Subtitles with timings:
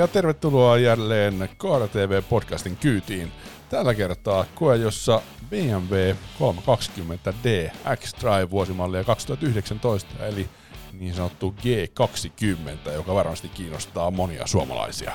[0.00, 3.32] Ja tervetuloa jälleen Kaara TV-podcastin kyytiin.
[3.68, 10.48] Tällä kertaa koe, jossa BMW 320D X-Drive vuosimallia 2019, eli
[10.92, 15.12] niin sanottu G20, joka varmasti kiinnostaa monia suomalaisia.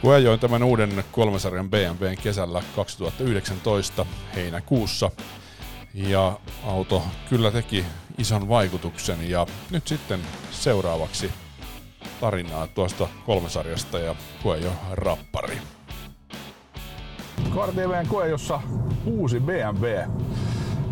[0.00, 5.10] Kun ajoin tämän uuden kolmesarjan BMWn kesällä 2019 heinäkuussa,
[5.94, 7.84] ja auto kyllä teki
[8.18, 10.20] ison vaikutuksen, ja nyt sitten
[10.50, 11.30] seuraavaksi
[12.20, 15.58] tarinaa tuosta kolmesarjasta ja koe jo rappari.
[17.54, 18.60] KRTVn koe, jossa
[19.06, 19.86] uusi BMW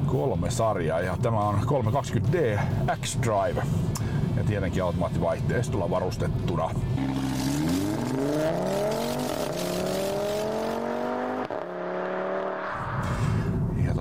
[0.06, 2.60] kolme sarja ja tämä on 320D
[3.00, 3.62] X-Drive
[4.36, 6.70] ja tietenkin automaattivaihteistolla varustettuna.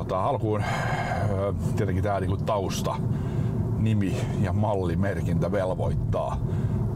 [0.07, 0.63] Tota, alkuun
[1.75, 2.95] tietenkin tämä niinku tausta,
[3.77, 6.37] nimi ja mallimerkintä velvoittaa.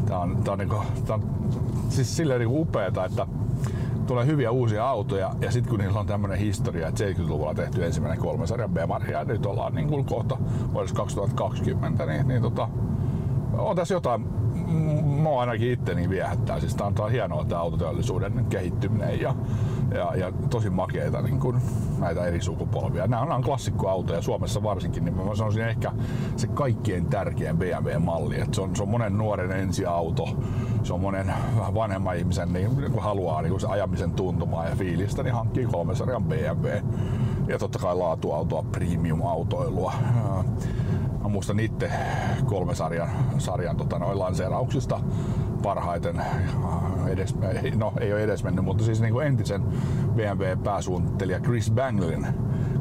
[0.05, 1.23] Tää on, tää on, niinku, tää on
[1.89, 3.27] siis silleen niinku upeeta, että
[4.07, 8.19] tulee hyviä uusia autoja ja sitten kun niillä on tämmöinen historia, että 70-luvulla tehty ensimmäinen
[8.19, 10.37] kolmesarjan Bemari ja nyt ollaan niin kohta
[10.73, 12.69] vuodessa 2020, niin, niin tota,
[13.57, 14.25] on tässä jotain,
[15.23, 16.59] mä ainakin itteni viehättää.
[16.59, 19.36] Siis tää on, tää on hienoa tämä autoteollisuuden kehittyminen ja,
[19.94, 21.61] ja, ja tosi makeita niin kuin
[22.00, 23.08] näitä eri sukupolvia.
[23.08, 25.92] Nämä on, on klassikkoautoja Suomessa varsinkin, niin mä sanoisin ehkä
[26.36, 28.42] se kaikkien tärkein BMW-malli.
[28.42, 30.30] Et se, on, se on monen nuoren ensiauto,
[30.83, 34.76] se on monen vähän vanhemman ihmisen, niin kun haluaa niin kun se ajamisen tuntumaa ja
[34.76, 36.70] fiilistä, niin hankkii kolmesarjan BMW.
[37.48, 39.94] Ja totta kai laatuautoa, premium-autoilua.
[41.22, 41.92] Mä muistan itse
[42.45, 45.00] kolme sarjan, sarjan tota, noin lanseerauksista
[45.64, 46.22] parhaiten
[47.08, 47.36] edes,
[47.76, 49.64] no ei ole edes mennyt, mutta siis niin kuin entisen
[50.16, 52.27] BMW-pääsuunnittelija Chris Banglin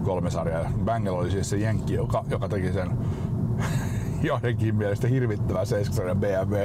[0.03, 0.73] kolme sarjaa.
[0.85, 2.99] Bangle oli siis se jenkki, joka, joka teki sen
[4.23, 6.57] joidenkin mielestä hirvittävä 7 BMW.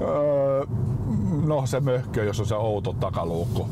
[0.00, 0.66] Öö,
[1.46, 3.68] no se möhkö, jos on se outo takaluukku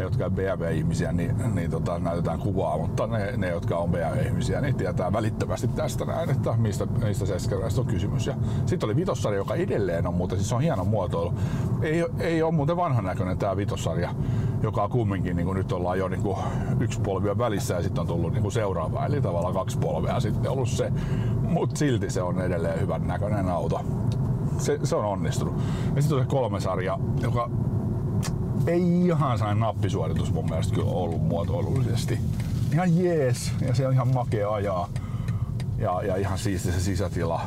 [0.00, 4.60] ne, jotka on BMW-ihmisiä, niin, niin tota, näytetään kuvaa, mutta ne, ne jotka on BMW-ihmisiä,
[4.60, 8.26] niin tietää välittömästi tästä näin, että mistä, mistä se on kysymys.
[8.26, 8.34] Ja
[8.66, 11.34] sitten oli vitossarja, joka edelleen on, mutta siis on hieno muotoilu.
[11.82, 14.14] Ei, ei ole muuten vanhan näköinen tämä vitossarja,
[14.62, 16.36] joka on kumminkin, niin kuin nyt ollaan jo niin kuin
[16.80, 20.50] yksi polvi välissä ja sitten on tullut niin kuin seuraava, eli tavallaan kaksi polvea sitten
[20.50, 20.92] ollut se.
[21.42, 23.80] Mutta silti se on edelleen hyvän näköinen auto.
[24.58, 25.54] Se, se on onnistunut.
[25.96, 27.50] Ja sitten on se kolme sarja, joka
[28.66, 32.18] ei ihan sain nappisuoritus mun mielestä kyllä ollut muotoilullisesti.
[32.72, 34.88] Ihan jees, ja se on ihan makea ajaa.
[35.78, 37.40] Ja, ja ihan siisti se sisätila.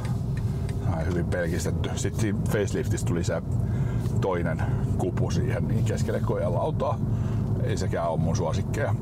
[1.06, 1.90] Hyvin pelkistetty.
[1.96, 3.42] Sitten faceliftissä tuli se
[4.22, 4.62] toinen
[4.98, 7.00] kupu siihen niin keskelle kojelautaa.
[7.64, 8.96] Ei sekään ole mun suosikkeja.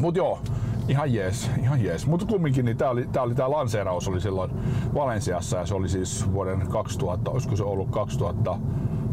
[0.00, 0.40] Mut joo,
[0.88, 2.06] ihan jees, ihan jees.
[2.06, 4.50] Mutta kumminkin niin tää oli, tää oli tää lanseeraus oli silloin
[4.94, 8.58] Valensiassa ja se oli siis vuoden 2000, olisiko se ollut 2000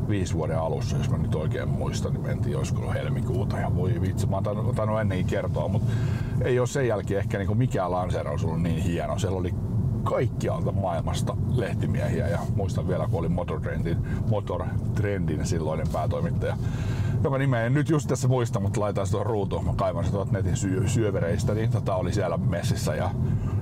[0.09, 4.27] viisi vuoden alussa, jos mä nyt oikein muistan, niin mentiin olisiko helmikuuta ja voi vitsi,
[4.27, 4.43] mä oon
[4.75, 5.91] tainnut ennenkin kertoa, mutta
[6.41, 9.19] ei ole sen jälkeen ehkä niin mikään lanseeraus ollut niin hieno.
[9.19, 9.53] Siellä oli
[10.03, 13.97] kaikkialta maailmasta lehtimiehiä ja muistan vielä kun oli Motor Trendin,
[14.29, 14.63] Motor
[14.95, 16.57] Trendin silloinen päätoimittaja
[17.25, 19.65] joka nimeä en nyt just tässä muista, mutta laitan sitä ruutuun.
[19.65, 22.95] Mä kaivan sitä netin syö, syövereistä, niin tota oli siellä messissä.
[22.95, 23.11] Ja,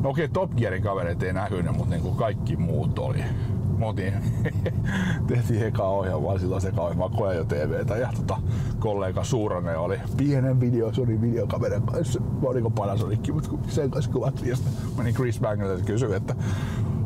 [0.02, 3.24] no okei, okay, Top Gearin kavereita ei näkynyt, mutta niin kuin kaikki muut oli
[3.84, 4.14] motin
[5.28, 6.74] tehtiin eka ohjelmaa silloin se
[7.18, 8.38] Koe jo TVtä ja tota,
[8.80, 14.50] kollega Suuranen oli pienen video, oli videokameran kanssa, mä olin Panasonic, mutta sen kanssa kuvattiin
[14.50, 14.58] ja
[14.98, 16.36] meni Chris Bangle ja kysyi, että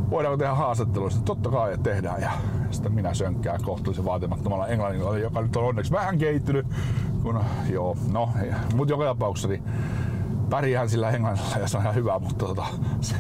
[0.09, 1.21] voidaanko tehdä haastatteluista?
[1.25, 2.21] Totta kai, että tehdään.
[2.21, 2.31] Ja
[2.71, 6.65] sitten minä sönkkään kohtuullisen vaatimattomalla englannilla, joka nyt on onneksi vähän kehittynyt.
[7.23, 7.39] Kun,
[7.69, 8.29] joo, no,
[8.75, 9.63] mutta joka tapauksessa niin
[10.49, 12.65] pärjään sillä englannilla ja se on ihan hyvä, mutta tota,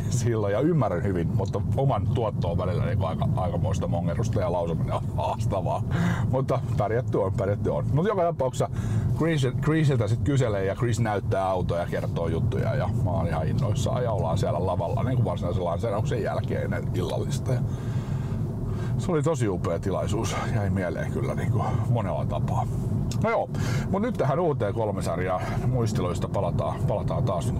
[0.09, 5.01] silloin ja ymmärrän hyvin, mutta oman tuottoon välillä niin aika, aikamoista mongerusta ja lausuminen on
[5.17, 5.83] haastavaa.
[6.31, 7.85] Mutta pärjätty on, pärjätty on.
[7.93, 8.69] Mutta joka tapauksessa
[9.17, 13.47] Chris, Chrisiltä sitten kyselee ja Chris näyttää autoja ja kertoo juttuja ja mä oon ihan
[13.47, 17.53] innoissaan ja ollaan siellä lavalla niin kuin varsinaisen lanseerauksen jälkeen illallista.
[17.53, 17.59] Ja
[18.97, 22.67] se oli tosi upea tilaisuus, jäi mieleen kyllä niin kuin monella tapaa.
[23.23, 23.49] No joo,
[23.91, 27.53] mutta nyt tähän uuteen kolmesarjaan muisteluista palataan, palataan taas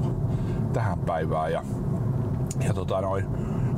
[0.73, 1.51] tähän päivään.
[1.51, 1.63] Ja,
[2.67, 3.25] ja tota noin,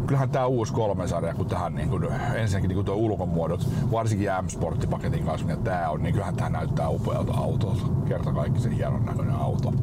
[0.07, 5.47] kyllähän tämä uusi kolmesarja, kun tähän niin kun, ensinnäkin niin tuo ulkomuodot, varsinkin M-sporttipaketin kanssa,
[5.47, 7.85] niin tämä on, niin kyllähän tämä näyttää upealta autolta.
[8.07, 9.73] Kerta kaikki se hienon näköinen auto.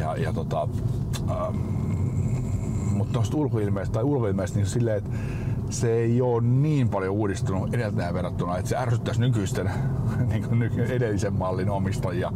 [0.00, 0.68] Ja, ja tota,
[1.30, 1.56] ähm,
[2.94, 5.10] mutta tuosta ulkoilmeestä, tai ulkoilmeestä niin silleen, että
[5.74, 9.70] se ei ole niin paljon uudistunut edeltäjään verrattuna, että se ärsyttäisi nykyisten
[10.28, 12.32] niin edellisen mallin omistajia.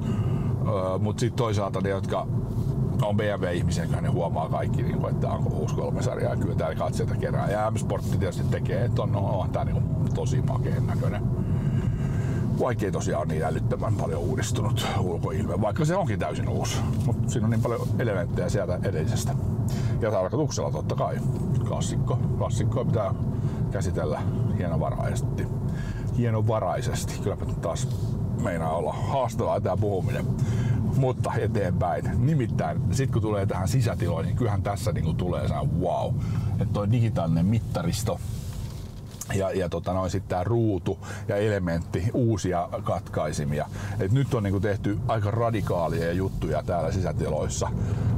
[0.98, 2.26] Mutta sitten toisaalta ne, jotka
[3.02, 6.36] on BMW-ihmisiä, kyllä ne huomaa kaikki, niin kuin, että onko uusi kolme sarjaa.
[6.36, 7.50] Kyllä täällä katseita kerää.
[7.50, 11.22] Ja M-Sportti tietysti tekee, että on, on, on tää niin kuin, tosi makeen näköinen.
[12.60, 16.76] Vaikkei tosiaan niin älyttömän paljon uudistunut ulkoilme, vaikka se onkin täysin uusi.
[17.06, 19.34] Mutta siinä on niin paljon elementtejä sieltä edellisestä.
[20.00, 21.18] Ja tarkoituksella totta kai.
[21.68, 22.18] Klassikko.
[22.38, 23.14] Klassikkoa pitää
[23.70, 24.22] käsitellä
[24.58, 25.46] hienovaraisesti.
[26.18, 27.20] Hienovaraisesti.
[27.22, 27.88] Kylläpä taas
[28.42, 30.26] meinaa olla haastavaa tämä puhuminen
[30.96, 32.26] mutta eteenpäin.
[32.26, 36.14] Nimittäin sit kun tulee tähän sisätiloihin, niin kyllähän tässä niinku tulee sellainen wow.
[36.52, 38.20] Että toi digitaalinen mittaristo,
[39.34, 40.98] ja, ja tota noin sitten tämä ruutu
[41.28, 43.66] ja elementti, uusia katkaisimia.
[44.00, 47.70] Et nyt on niinku tehty aika radikaalia juttuja täällä sisätiloissa,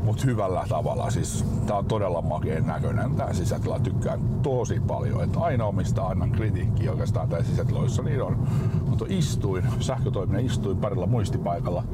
[0.05, 1.11] mutta hyvällä tavalla.
[1.11, 5.25] Siis tää on todella makeen näköinen tää sisätila, tykkään tosi paljon.
[5.25, 8.49] Et ainoa mistä annan kritiikki oikeastaan täällä sisätiloissa, niin on,
[8.87, 11.85] mutta istuin, sähkötoiminen istuin parilla muistipaikalla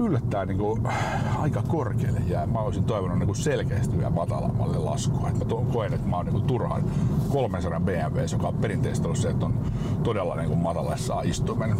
[0.00, 0.82] yllättäen niin kuin,
[1.38, 2.46] aika korkealle jää.
[2.46, 5.28] Mä olisin toivonut niin selkeästi vielä matalammalle laskua.
[5.28, 6.84] Et mä to, koen, että mä oon niin turhan
[7.32, 9.54] 300 BMW, joka on perinteisesti ollut se, että on
[10.02, 11.76] todella niin kuin matalassa istuimen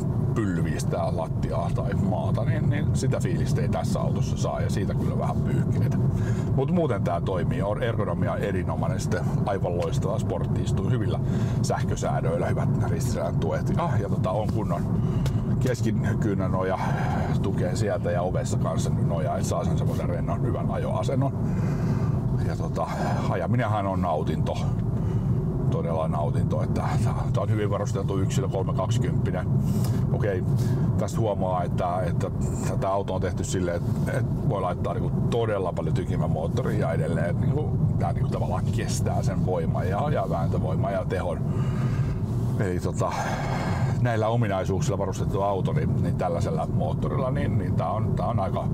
[1.11, 5.37] lattiaa tai maata, niin, niin sitä fiilistä ei tässä autossa saa ja siitä kyllä vähän
[5.37, 5.97] pyyhkeitä.
[6.57, 11.21] Mutta muuten tämä toimii, on ergonomia erinomainen, sitten aivan loistava sportti, istuu hyvillä
[11.63, 14.83] sähkösäädöillä, hyvät ristisään tuet ja, ja tota, on kunnon
[15.61, 16.79] keskikyynä noja
[17.43, 21.33] tukee sieltä ja ovessa kanssa noja, että saa sen semmoisen rennon hyvän ajoasennon.
[22.47, 22.87] Ja tota,
[23.31, 24.57] ajaminenhan on nautinto
[25.71, 29.45] todella nautinto, että tämä on hyvin varusteltu yksilö 320.
[30.13, 30.45] Okei,
[30.99, 32.31] tästä huomaa, että, että
[32.81, 36.79] tämä auto on tehty silleen, että, että voi laittaa niin kuin todella paljon tykimän moottoria
[36.79, 41.05] ja edelleen niin kuin, tämä niin kuin tavallaan kestää sen voiman ja, ja vääntövoiman ja
[41.05, 41.39] tehon.
[42.61, 43.13] Eli tota,
[44.01, 48.65] näillä ominaisuuksilla varustettu auto, niin, niin tällaisella moottorilla, niin, niin tämä on, tää on aika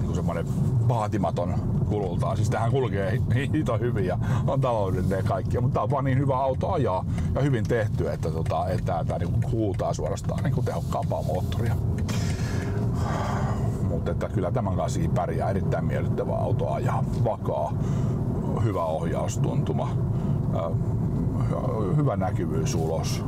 [0.00, 0.46] niin semmoinen
[0.88, 1.54] vaatimaton
[1.88, 2.36] kulultaan.
[2.36, 3.18] Siis tähän kulkee
[3.54, 7.04] hito hyvin ja on taloudellinen ja kaikkia, mutta tämä on vaan niin hyvä auto ajaa
[7.34, 11.74] ja hyvin tehty, että, tota, että tämä niin huutaa suorastaan niin tehokkaampaa moottoria.
[13.88, 17.72] Mutta että kyllä tämän kanssa pärjää erittäin miellyttävä auto ajaa, vakaa,
[18.64, 19.90] hyvä ohjaustuntuma,
[21.96, 23.24] hyvä näkyvyys ulos,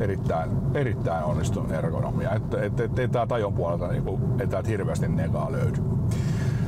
[0.00, 2.34] erittäin, erittäin onnistunut ergonomia.
[2.34, 5.82] Että et, et, et, tää tajon puolelta niinku, ei täältä hirveästi negaa löydy.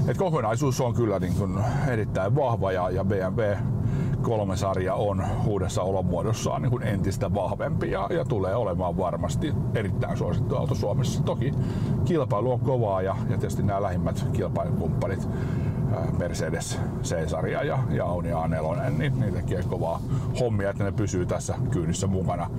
[0.08, 1.58] Et kokonaisuus on kyllä niin kuin
[1.88, 3.56] erittäin vahva ja, ja BMW
[4.23, 10.17] kolme sarja on uudessa olomuodossaan niin kuin entistä vahvempi ja, ja tulee olemaan varmasti erittäin
[10.17, 11.23] suosittu auto Suomessa.
[11.23, 11.55] Toki
[12.05, 15.29] kilpailu on kovaa ja, ja tietysti nämä lähimmät kilpailukumppanit
[16.19, 20.00] Mercedes C-sarja ja, ja Audi A4, niin, niin tekee kovaa
[20.40, 22.50] hommia, että ne pysyy tässä kyynissä mukana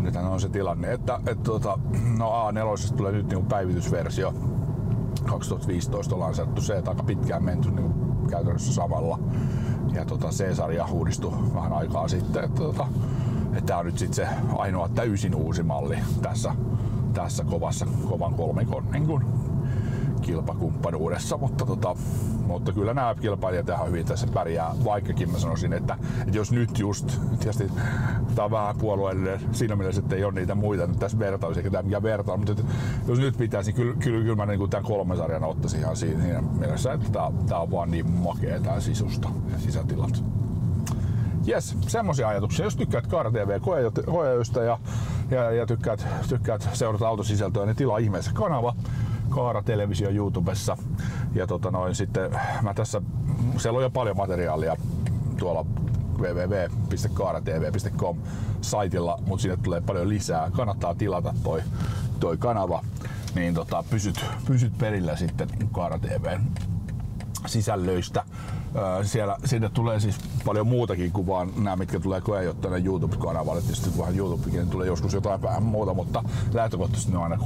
[0.00, 1.78] nythän on se tilanne, että, että tuota,
[2.18, 4.34] no A4 tulee nyt niin päivitysversio
[5.26, 7.94] 2015 ollaan saattu se, että aika pitkään menty niin
[8.30, 9.18] käytännössä samalla.
[9.92, 12.86] Ja tota, C-sarja uudistui vähän aikaa sitten, että, tota,
[13.52, 16.54] että tämä on nyt sitten se ainoa täysin uusi malli tässä,
[17.12, 19.06] tässä kovassa, kovan kolmikon niin
[20.20, 21.96] kilpakumppanuudessa, mutta, tota,
[22.46, 25.96] mutta kyllä nämä kilpailijat ihan hyvin tässä pärjää, vaikkakin mä sanoisin, että,
[26.26, 27.70] että jos nyt just, tietysti
[28.34, 31.70] tämä on vähän puolueellinen siinä mielessä, että ei ole niitä muita nyt tässä vertailussa, eikä
[31.70, 32.02] tämä mikään
[32.36, 32.64] mutta että,
[33.08, 36.40] jos nyt pitäisi, kyllä, kyllä, kyllä mä niin tämän kolmen sarjan ottaisin ihan siinä, siinä
[36.40, 40.24] mielessä, että tämä, tämä on vaan niin makea tämä sisusta ja sisätilat.
[41.44, 42.64] Jes, semmoisia ajatuksia.
[42.64, 43.60] Jos tykkäät Kaara TV
[44.06, 44.78] koeajoista ja,
[45.30, 48.74] ja, ja tykkäät, tykkäät seurata autosisältöä, niin tilaa ihmeessä kanava.
[49.30, 50.76] Kaara Televisio YouTubessa.
[51.34, 52.30] Ja tota noin, sitten
[52.62, 53.02] mä tässä,
[53.56, 54.76] siellä on jo paljon materiaalia
[55.38, 55.66] tuolla
[56.18, 58.16] www.kaaratv.com
[58.60, 60.50] saitilla, mutta sinne tulee paljon lisää.
[60.50, 61.62] Kannattaa tilata toi,
[62.20, 62.84] toi kanava,
[63.34, 66.69] niin tota, pysyt, pysyt perillä sitten Kaara TVn
[67.46, 68.24] sisällöistä.
[69.02, 73.60] Siellä, sinne tulee siis paljon muutakin kuin vaan nämä, mitkä tulee koeajoittajana YouTube-kanavalle.
[73.60, 77.38] Tietysti vähän YouTubekin tulee joskus jotain vähän muuta, mutta lähtökohtaisesti ne on aina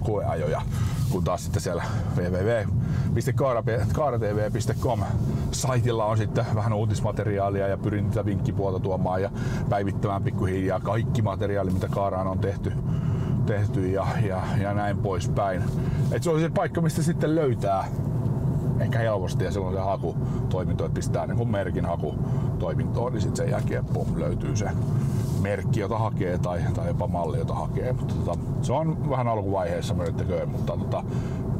[0.00, 0.62] koeajoja
[1.10, 1.82] kun taas sitten siellä
[2.16, 5.00] www.kaaratv.com
[5.52, 9.30] saitilla on sitten vähän uutismateriaalia ja pyrin niitä vinkkipuolta tuomaan ja
[9.68, 12.72] päivittämään pikkuhiljaa kaikki materiaali, mitä Kaaraan on tehty
[13.46, 15.62] tehty ja, ja, ja näin poispäin.
[16.12, 17.84] Et se on se paikka, mistä sitten löytää
[18.80, 20.16] ehkä helposti ja silloin se haku
[20.48, 22.14] toiminto, että pistää niin merkin haku
[22.58, 24.70] toimintoon, niin sitten sen jälkeen pum, löytyy se
[25.40, 27.92] merkki, jota hakee tai, tai jopa malli, jota hakee.
[27.92, 31.04] Mutta tota, se on vähän alkuvaiheessa myönnettäköön, mutta tota,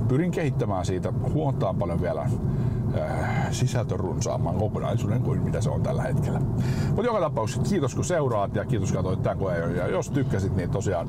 [0.09, 2.27] pyrin kehittämään siitä huomattavan paljon vielä
[2.99, 6.41] äh, sisältörunsaamman kokonaisuuden kuin mitä se on tällä hetkellä.
[6.87, 9.77] Mutta joka tapauksessa kiitos kun seuraat ja kiitos katsoit tämän koeen.
[9.77, 11.09] Ja jos tykkäsit, niin tosiaan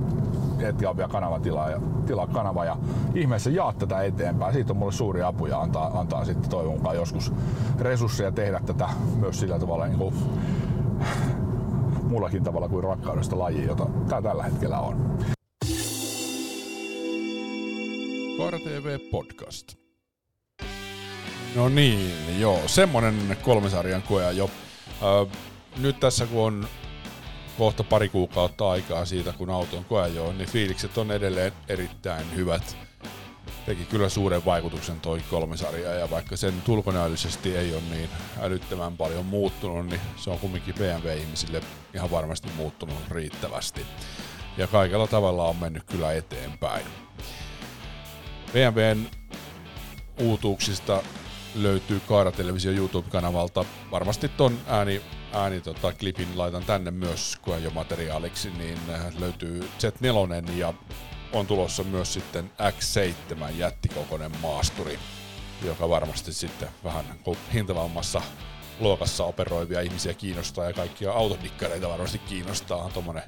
[0.60, 2.78] etsiä vielä kanavatilaa ja tilaa kanava ja
[3.16, 4.54] ihmeessä jaa tätä eteenpäin.
[4.54, 7.34] Siitä on mulle suuri apu ja antaa, antaa sitten toivon mukaan joskus
[7.80, 10.16] resursseja tehdä tätä myös sillä tavalla niin kuin,
[12.04, 15.18] muullakin tavalla kuin rakkaudesta lajiin, jota tämä tällä hetkellä on.
[18.38, 19.81] Koira TV Podcast.
[21.56, 24.50] No niin, joo, semmonen kolmesarjan koe jo.
[25.02, 25.36] Ö,
[25.78, 26.68] nyt tässä kun on
[27.58, 32.78] kohta pari kuukautta aikaa siitä, kun auto on koeajoon, niin fiilikset on edelleen erittäin hyvät.
[33.66, 38.10] Teki kyllä suuren vaikutuksen toi kolmesarja, ja vaikka sen tulkonäöllisesti ei ole niin
[38.42, 41.62] älyttömän paljon muuttunut, niin se on kumminkin BMW-ihmisille
[41.94, 43.86] ihan varmasti muuttunut riittävästi.
[44.58, 46.86] Ja kaikella tavalla on mennyt kyllä eteenpäin.
[48.54, 49.06] BMWn
[50.20, 51.04] uutuuksista
[51.56, 53.66] löytyy Kaara Televisio YouTube-kanavalta.
[53.92, 55.02] Varmasti ton ääni,
[55.34, 60.74] ääni tota, klipin laitan tänne myös jo materiaaliksi, niin äh, löytyy Z4 ja
[61.34, 65.00] on tulossa myös sitten X7 jättikokoinen maasturi,
[65.66, 67.06] joka varmasti sitten vähän
[67.54, 68.22] hintavammassa
[68.80, 72.90] luokassa operoivia ihmisiä kiinnostaa ja kaikkia autodikkareita varmasti kiinnostaa.
[72.94, 73.24] Tuommoinen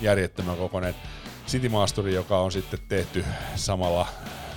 [0.00, 0.94] järjettömän kokoinen
[1.46, 3.24] City Maasturi, joka on sitten tehty
[3.56, 4.06] samalla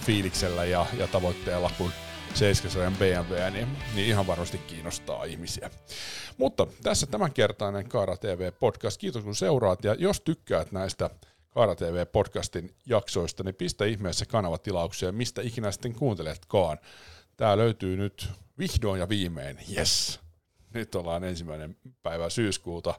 [0.06, 1.92] fiiliksellä ja, ja tavoitteella kuin
[2.36, 5.70] 700 BMW, niin, niin ihan varmasti kiinnostaa ihmisiä.
[6.38, 8.98] Mutta tässä tämänkertainen Kaara TV-podcast.
[8.98, 11.10] Kiitos kun seuraat ja jos tykkäät näistä
[11.50, 16.78] Kaara TV-podcastin jaksoista, niin pistä ihmeessä kanavatilauksia, mistä ikinä sitten kuunteletkaan.
[17.38, 20.20] Tää löytyy nyt vihdoin ja viimein, yes.
[20.74, 22.94] Nyt ollaan ensimmäinen päivä syyskuuta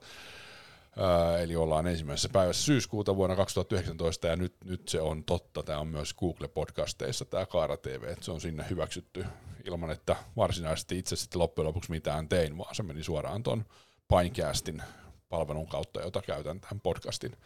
[1.42, 5.62] eli ollaan ensimmäisessä päivässä syyskuuta vuonna 2019 ja nyt, nyt se on totta.
[5.62, 9.24] Tämä on myös Google-podcasteissa tämä Kaara TV, että se on sinne hyväksytty
[9.64, 13.64] ilman, että varsinaisesti itse sitten loppujen lopuksi mitään tein, vaan se meni suoraan tuon
[14.08, 14.82] Pinecastin
[15.28, 17.36] palvelun kautta, jota käytän tämän podcastin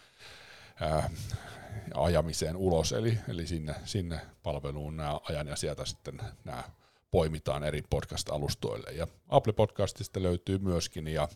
[0.80, 1.10] ää,
[1.94, 6.64] ajamiseen ulos, eli, eli sinne, sinne palveluun nämä ajan ja sieltä sitten nämä
[7.10, 8.90] poimitaan eri podcast-alustoille.
[8.90, 11.28] Ja Apple Podcastista löytyy myöskin ja,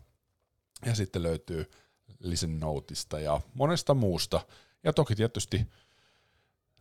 [0.87, 1.71] ja sitten löytyy
[2.19, 4.41] Listen Noteista ja monesta muusta.
[4.85, 5.67] Ja toki tietysti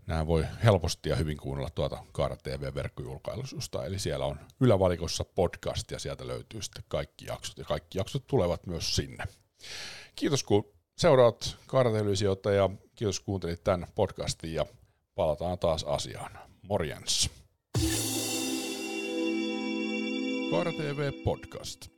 [0.08, 6.00] nämä voi helposti ja hyvin kuunnella tuota Kaara TV-verkkojulkaisusta, eli siellä on ylävalikossa podcast ja
[6.00, 9.24] sieltä löytyy sitten kaikki jaksot ja kaikki jaksot tulevat myös sinne.
[10.16, 11.92] Kiitos kun seuraat Kaara
[12.56, 14.66] ja kiitos kun kuuntelit tämän podcastin ja
[15.16, 16.40] palataan taas asiaan.
[16.62, 17.30] Morjens.
[20.52, 21.93] Kaara TV Podcast.